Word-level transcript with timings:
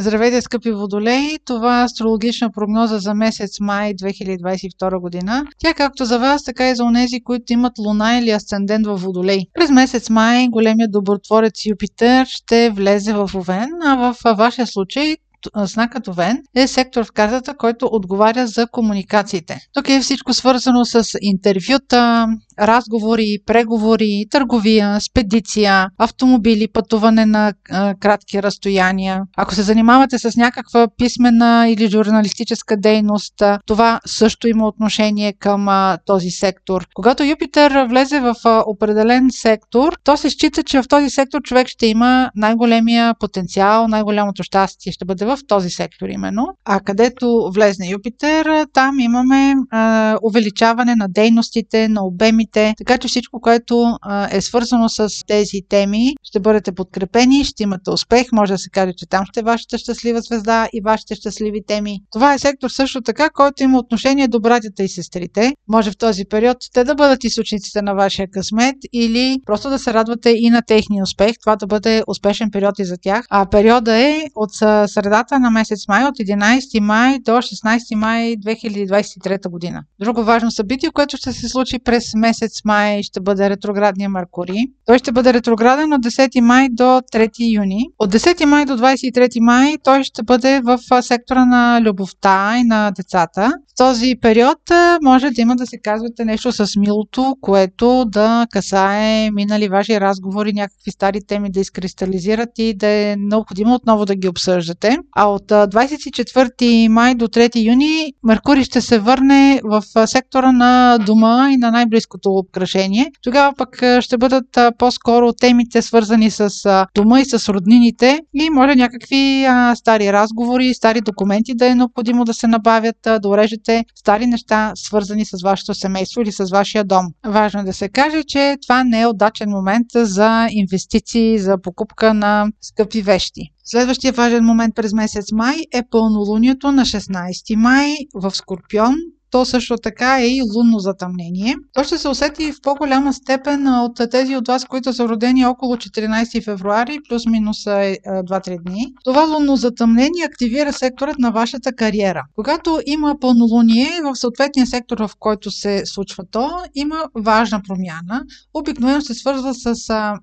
Здравейте, 0.00 0.42
скъпи 0.42 0.72
водолеи! 0.72 1.38
Това 1.44 1.80
е 1.80 1.84
астрологична 1.84 2.50
прогноза 2.50 2.98
за 2.98 3.14
месец 3.14 3.60
май 3.60 3.94
2022 3.94 5.00
година. 5.00 5.44
Тя 5.58 5.74
както 5.74 6.04
за 6.04 6.18
вас, 6.18 6.44
така 6.44 6.70
и 6.70 6.74
за 6.74 6.84
онези, 6.84 7.20
които 7.24 7.52
имат 7.52 7.72
луна 7.78 8.18
или 8.18 8.30
асцендент 8.30 8.86
в 8.86 8.96
водолей. 8.96 9.40
През 9.54 9.70
месец 9.70 10.10
май 10.10 10.48
големият 10.48 10.92
добротворец 10.92 11.66
Юпитер 11.66 12.26
ще 12.26 12.70
влезе 12.70 13.12
в 13.12 13.30
Овен, 13.34 13.68
а 13.84 14.12
в 14.12 14.34
вашия 14.36 14.66
случай 14.66 15.16
знакът 15.56 16.08
Овен 16.08 16.42
е 16.56 16.66
сектор 16.66 17.04
в 17.04 17.12
картата, 17.12 17.56
който 17.56 17.88
отговаря 17.92 18.46
за 18.46 18.66
комуникациите. 18.66 19.58
Тук 19.74 19.88
е 19.88 20.00
всичко 20.00 20.32
свързано 20.32 20.84
с 20.84 21.04
интервюта, 21.20 22.26
разговори, 22.60 23.38
преговори, 23.46 24.24
търговия, 24.30 25.00
спедиция, 25.00 25.86
автомобили, 25.98 26.68
пътуване 26.72 27.26
на 27.26 27.52
а, 27.70 27.94
кратки 28.00 28.42
разстояния. 28.42 29.22
Ако 29.36 29.54
се 29.54 29.62
занимавате 29.62 30.18
с 30.18 30.36
някаква 30.36 30.88
писмена 30.98 31.68
или 31.68 31.90
журналистическа 31.90 32.76
дейност, 32.76 33.34
това 33.66 34.00
също 34.06 34.48
има 34.48 34.66
отношение 34.66 35.32
към 35.32 35.68
а, 35.68 35.98
този 36.06 36.30
сектор. 36.30 36.86
Когато 36.94 37.24
Юпитер 37.24 37.86
влезе 37.90 38.20
в 38.20 38.34
а, 38.44 38.62
определен 38.66 39.28
сектор, 39.30 39.96
то 40.04 40.16
се 40.16 40.30
счита, 40.30 40.62
че 40.62 40.82
в 40.82 40.88
този 40.88 41.10
сектор 41.10 41.42
човек 41.42 41.68
ще 41.68 41.86
има 41.86 42.30
най-големия 42.36 43.14
потенциал, 43.20 43.88
най-голямото 43.88 44.42
щастие 44.42 44.92
ще 44.92 45.04
бъде 45.04 45.24
в 45.24 45.38
този 45.48 45.70
сектор 45.70 46.08
именно. 46.08 46.46
А 46.64 46.80
където 46.80 47.50
влезне 47.54 47.88
Юпитер, 47.88 48.66
там 48.72 49.00
имаме 49.00 49.54
а, 49.70 50.16
увеличаване 50.22 50.94
на 50.94 51.08
дейностите, 51.08 51.88
на 51.88 52.04
обемите, 52.04 52.47
така 52.52 52.98
че 52.98 53.08
всичко, 53.08 53.40
което 53.40 53.98
е 54.30 54.40
свързано 54.40 54.88
с 54.88 55.08
тези 55.26 55.60
теми, 55.68 56.14
ще 56.22 56.40
бъдете 56.40 56.72
подкрепени, 56.72 57.44
ще 57.44 57.62
имате 57.62 57.90
успех, 57.90 58.26
може 58.32 58.52
да 58.52 58.58
се 58.58 58.70
каже, 58.70 58.92
че 58.96 59.06
там 59.06 59.24
ще 59.26 59.40
е 59.40 59.42
вашата 59.42 59.78
щастлива 59.78 60.20
звезда 60.20 60.68
и 60.72 60.80
вашите 60.80 61.14
щастливи 61.14 61.60
теми. 61.66 61.98
Това 62.12 62.34
е 62.34 62.38
сектор 62.38 62.68
също 62.68 63.00
така, 63.00 63.30
който 63.30 63.62
има 63.62 63.78
отношение 63.78 64.28
до 64.28 64.40
братята 64.40 64.82
и 64.82 64.88
сестрите. 64.88 65.52
Може 65.68 65.90
в 65.90 65.96
този 65.96 66.24
период 66.24 66.56
те 66.72 66.84
да 66.84 66.94
бъдат 66.94 67.24
източниците 67.24 67.82
на 67.82 67.94
вашия 67.94 68.28
късмет 68.30 68.76
или 68.92 69.38
просто 69.46 69.70
да 69.70 69.78
се 69.78 69.94
радвате 69.94 70.30
и 70.30 70.50
на 70.50 70.62
техния 70.62 71.02
успех. 71.02 71.32
Това 71.40 71.56
да 71.56 71.66
бъде 71.66 72.02
успешен 72.06 72.50
период 72.50 72.78
и 72.78 72.84
за 72.84 72.96
тях. 73.02 73.24
А 73.30 73.46
периода 73.50 73.96
е 73.96 74.22
от 74.34 74.54
среда 74.54 75.08
средата 75.08 75.38
на 75.38 75.50
месец 75.50 75.88
май, 75.88 76.04
от 76.04 76.18
11 76.18 76.80
май 76.80 77.18
до 77.18 77.32
16 77.32 77.94
май 77.94 78.36
2023 78.36 79.50
година. 79.50 79.82
Друго 80.00 80.24
важно 80.24 80.50
събитие, 80.50 80.90
което 80.90 81.16
ще 81.16 81.32
се 81.32 81.48
случи 81.48 81.78
през 81.78 82.14
месец 82.14 82.37
май, 82.64 83.02
ще 83.02 83.20
бъде 83.20 83.50
ретроградния 83.50 84.08
Меркурий. 84.08 84.64
Той 84.86 84.98
ще 84.98 85.12
бъде 85.12 85.32
ретрограден 85.32 85.92
от 85.92 86.04
10 86.04 86.40
май 86.40 86.68
до 86.70 86.82
3 86.82 87.54
юни. 87.54 87.86
От 87.98 88.12
10 88.12 88.44
май 88.44 88.64
до 88.64 88.78
23 88.78 89.40
май 89.40 89.76
той 89.84 90.04
ще 90.04 90.22
бъде 90.22 90.60
в 90.64 90.78
сектора 91.02 91.44
на 91.44 91.80
любовта 91.82 92.58
и 92.58 92.64
на 92.64 92.90
децата. 92.90 93.52
В 93.68 93.76
този 93.76 94.14
период 94.22 94.58
може 95.02 95.30
да 95.30 95.40
има 95.42 95.56
да 95.56 95.66
се 95.66 95.78
казвате 95.78 96.24
нещо 96.24 96.52
с 96.52 96.76
милото, 96.76 97.36
което 97.40 98.04
да 98.04 98.46
касае 98.50 99.30
минали 99.30 99.68
ваши 99.68 100.00
разговори, 100.00 100.52
някакви 100.52 100.90
стари 100.90 101.20
теми 101.26 101.50
да 101.50 101.60
изкристализират 101.60 102.48
и 102.58 102.74
да 102.74 102.86
е 102.86 103.16
необходимо 103.18 103.74
отново 103.74 104.04
да 104.04 104.14
ги 104.14 104.28
обсъждате. 104.28 104.98
А 105.16 105.26
от 105.26 105.48
24 105.48 106.88
май 106.88 107.14
до 107.14 107.28
3 107.28 107.64
юни 107.64 108.12
Меркурий 108.24 108.64
ще 108.64 108.80
се 108.80 108.98
върне 108.98 109.60
в 109.64 109.82
сектора 110.06 110.52
на 110.52 110.98
дома 110.98 111.50
и 111.52 111.56
на 111.56 111.70
най-близкото 111.70 112.27
обкръжение. 112.30 113.10
Тогава 113.22 113.54
пък 113.58 113.82
ще 114.00 114.18
бъдат 114.18 114.58
по-скоро 114.78 115.32
темите 115.32 115.82
свързани 115.82 116.30
с 116.30 116.50
дома 116.94 117.20
и 117.20 117.24
с 117.24 117.48
роднините 117.48 118.20
и 118.34 118.50
може 118.50 118.74
някакви 118.74 119.46
стари 119.74 120.12
разговори, 120.12 120.74
стари 120.74 121.00
документи 121.00 121.54
да 121.54 121.66
е 121.66 121.74
необходимо 121.74 122.24
да 122.24 122.34
се 122.34 122.46
набавят, 122.46 122.96
да 123.04 123.28
урежете 123.28 123.84
стари 123.94 124.26
неща 124.26 124.72
свързани 124.74 125.24
с 125.24 125.42
вашето 125.42 125.74
семейство 125.74 126.20
или 126.20 126.32
с 126.32 126.50
вашия 126.50 126.84
дом. 126.84 127.06
Важно 127.26 127.60
е 127.60 127.64
да 127.64 127.72
се 127.72 127.88
каже, 127.88 128.22
че 128.24 128.56
това 128.62 128.84
не 128.84 129.00
е 129.00 129.06
удачен 129.06 129.50
момент 129.50 129.86
за 129.94 130.46
инвестиции, 130.50 131.38
за 131.38 131.60
покупка 131.62 132.14
на 132.14 132.46
скъпи 132.60 133.02
вещи. 133.02 133.40
Следващия 133.64 134.12
важен 134.12 134.44
момент 134.44 134.74
през 134.74 134.92
месец 134.92 135.32
май 135.32 135.56
е 135.74 135.82
пълнолунието 135.90 136.72
на 136.72 136.82
16 136.82 137.56
май 137.56 137.94
в 138.14 138.30
Скорпион 138.30 138.94
то 139.30 139.44
също 139.44 139.76
така 139.82 140.18
е 140.20 140.26
и 140.26 140.42
лунно 140.56 140.78
затъмнение. 140.78 141.56
То 141.74 141.84
ще 141.84 141.98
се 141.98 142.08
усети 142.08 142.52
в 142.52 142.56
по-голяма 142.62 143.12
степен 143.12 143.68
от 143.68 144.00
тези 144.10 144.36
от 144.36 144.48
вас, 144.48 144.64
които 144.64 144.92
са 144.92 145.08
родени 145.08 145.46
около 145.46 145.76
14 145.76 146.44
февруари, 146.44 146.98
плюс-минус 147.08 147.64
2-3 147.64 148.48
е, 148.48 148.58
дни. 148.58 148.86
Това 149.04 149.22
лунно 149.22 149.56
затъмнение 149.56 150.24
активира 150.24 150.72
секторът 150.72 151.18
на 151.18 151.30
вашата 151.30 151.72
кариера. 151.72 152.22
Когато 152.34 152.80
има 152.86 153.14
пълнолуние 153.20 153.88
в 154.04 154.16
съответния 154.16 154.66
сектор, 154.66 154.98
в 154.98 155.10
който 155.18 155.50
се 155.50 155.82
случва 155.86 156.24
то, 156.30 156.50
има 156.74 157.04
важна 157.14 157.60
промяна. 157.68 158.22
Обикновено 158.54 159.00
се 159.00 159.14
свързва 159.14 159.54
с 159.54 159.74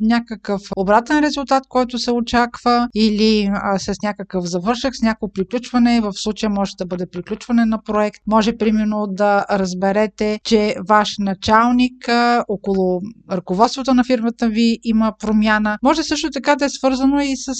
някакъв 0.00 0.60
обратен 0.76 1.20
резултат, 1.20 1.64
който 1.68 1.98
се 1.98 2.12
очаква 2.12 2.88
или 2.94 3.50
с 3.78 3.94
някакъв 4.02 4.44
завършък, 4.44 4.96
с 4.96 5.02
някакво 5.02 5.32
приключване. 5.32 6.00
В 6.00 6.12
случая 6.12 6.50
може 6.50 6.72
да 6.78 6.86
бъде 6.86 7.06
приключване 7.06 7.64
на 7.64 7.82
проект, 7.82 8.20
може 8.26 8.56
примерно 8.56 8.91
примерно 8.92 9.06
да 9.06 9.44
разберете, 9.50 10.40
че 10.44 10.76
ваш 10.88 11.14
началник 11.18 12.08
около 12.48 13.00
ръководството 13.30 13.94
на 13.94 14.04
фирмата 14.04 14.48
ви 14.48 14.78
има 14.84 15.12
промяна. 15.20 15.78
Може 15.82 16.02
също 16.02 16.30
така 16.30 16.56
да 16.56 16.64
е 16.64 16.68
свързано 16.68 17.20
и 17.20 17.36
с 17.36 17.52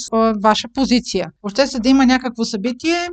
ваша 0.43 0.67
позиция. 0.73 1.31
Въобще 1.43 1.67
се 1.67 1.79
да 1.79 1.89
има 1.89 2.05
някакво 2.05 2.45
събитие, 2.45 3.07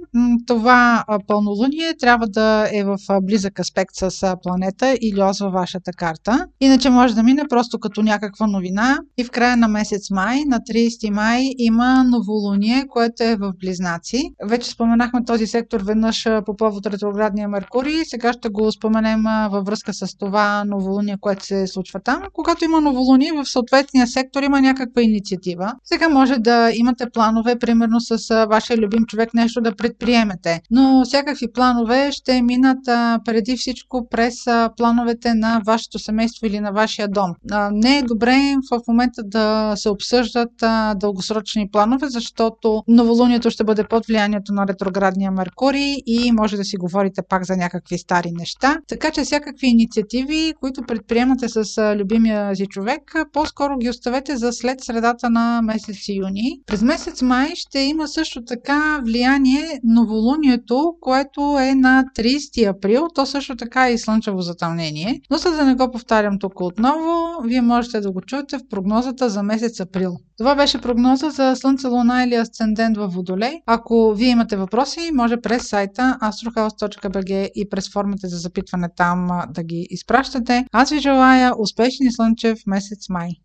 това 0.47 1.05
пълнолуние 1.27 1.97
трябва 2.01 2.27
да 2.29 2.69
е 2.73 2.85
в 2.85 2.97
близък 3.23 3.59
аспект 3.59 3.95
с 3.95 4.37
планета 4.43 4.97
или 5.01 5.23
ос 5.23 5.39
във 5.39 5.53
вашата 5.53 5.93
карта. 5.93 6.47
Иначе 6.61 6.91
може 6.91 7.15
да 7.15 7.23
мине 7.23 7.43
просто 7.49 7.79
като 7.79 8.03
някаква 8.03 8.47
новина 8.47 8.99
и 9.19 9.25
в 9.25 9.31
края 9.31 9.57
на 9.57 9.69
месец 9.69 10.11
май, 10.11 10.39
на 10.47 10.61
30 10.61 11.11
май, 11.11 11.51
има 11.59 12.05
новолуние, 12.05 12.85
което 12.89 13.23
е 13.23 13.37
в 13.37 13.53
Близнаци. 13.61 14.23
Вече 14.45 14.71
споменахме 14.71 15.25
този 15.25 15.47
сектор 15.47 15.81
веднъж 15.81 16.27
по 16.47 16.57
повод 16.57 16.87
ретроградния 16.87 17.49
Меркурий 17.49 18.05
сега 18.10 18.32
ще 18.32 18.48
го 18.48 18.72
споменем 18.72 19.22
във 19.50 19.66
връзка 19.66 19.94
с 19.94 20.16
това 20.19 20.65
новолуние, 20.65 21.16
което 21.21 21.44
се 21.44 21.66
случва 21.66 22.00
там. 22.00 22.22
Когато 22.32 22.65
има 22.65 22.81
новолуние 22.81 23.32
в 23.32 23.47
съответния 23.47 24.06
сектор, 24.06 24.43
има 24.43 24.60
някаква 24.60 25.03
инициатива. 25.03 25.72
Сега 25.84 26.09
може 26.09 26.38
да 26.38 26.71
имате 26.75 27.10
планове, 27.12 27.59
примерно 27.59 28.00
с 28.00 28.47
вашия 28.50 28.76
любим 28.76 29.04
човек 29.06 29.34
нещо 29.34 29.60
да 29.60 29.76
предприемете. 29.76 30.60
Но 30.71 31.03
всякакви 31.04 31.53
планове 31.53 32.12
ще 32.12 32.43
минат 32.43 32.78
преди 33.25 33.56
всичко 33.56 34.09
през 34.10 34.34
плановете 34.77 35.34
на 35.34 35.60
вашето 35.66 35.98
семейство 35.98 36.47
или 36.47 36.60
на 36.60 36.72
вашия 36.72 37.09
дом. 37.09 37.34
Не 37.72 37.98
е 37.98 38.03
добре 38.03 38.37
в 38.71 38.81
момента 38.88 39.22
да 39.25 39.72
се 39.77 39.88
обсъждат 39.88 40.53
дългосрочни 40.97 41.71
планове, 41.71 42.09
защото 42.09 42.82
новолунието 42.88 43.50
ще 43.50 43.65
бъде 43.65 43.84
под 43.84 44.06
влиянието 44.06 44.53
на 44.53 44.66
ретроградния 44.66 45.31
Меркурий 45.31 45.94
и 46.06 46.32
може 46.32 46.56
да 46.56 46.65
си 46.65 46.77
говорите 46.77 47.22
пак 47.28 47.44
за 47.44 47.56
някакви 47.56 47.98
стари 48.00 48.31
неща. 48.33 48.77
Така 48.88 49.11
че 49.11 49.22
всякакви 49.22 49.66
инициативи, 49.66 50.55
които 50.61 50.83
предприемате 50.83 51.49
с 51.49 51.94
любимия 51.99 52.56
си 52.56 52.66
човек, 52.66 53.15
по-скоро 53.33 53.78
ги 53.78 53.91
оставете 53.91 54.37
за 54.37 54.53
след 54.53 54.84
средата 54.84 55.31
на 55.31 55.62
месец 55.62 55.97
юни. 56.09 56.60
През 56.66 56.83
месец 56.83 57.22
май 57.22 57.50
ще 57.55 57.78
има 57.78 58.09
също 58.09 58.44
така 58.44 59.00
влияние 59.05 59.81
новолунието, 59.84 60.94
което 61.00 61.59
е 61.60 61.75
на 61.75 62.05
30 62.19 62.77
април. 62.77 63.09
То 63.15 63.27
също 63.27 63.56
така 63.56 63.89
е 63.89 63.93
и 63.93 63.99
слънчево 63.99 64.41
затъмнение. 64.41 65.21
Но 65.31 65.37
за 65.37 65.50
да 65.50 65.65
не 65.65 65.75
го 65.75 65.91
повтарям 65.91 66.39
тук 66.39 66.60
отново, 66.60 67.43
вие 67.44 67.60
можете 67.60 68.00
да 68.00 68.12
го 68.12 68.21
чуете 68.21 68.59
в 68.59 68.69
прогнозата 68.71 69.28
за 69.28 69.43
месец 69.43 69.81
април. 69.81 70.16
Това 70.39 70.55
беше 70.55 70.81
прогноза 70.81 71.31
за 71.31 71.56
Слънце, 71.56 71.87
Луна 71.87 72.25
или 72.25 72.34
Асцендент 72.34 72.97
в 72.97 73.09
Водолей. 73.09 73.53
Ако 73.66 74.15
вие 74.16 74.28
имате 74.28 74.56
въпроси, 74.56 75.10
може 75.15 75.36
през 75.36 75.69
сайта 75.69 76.19
astrohouse.bg 76.22 77.51
и 77.54 77.69
през 77.69 77.90
формите 77.92 78.28
за 78.28 78.37
запитване 78.37 78.89
там 78.97 79.28
да 79.51 79.63
ги 79.63 79.87
изпращате. 79.91 80.65
Аз 80.72 80.91
ви 80.91 80.98
желая 80.98 81.53
успешен 81.59 82.07
слънчев 82.10 82.59
месец 82.66 83.09
май! 83.09 83.31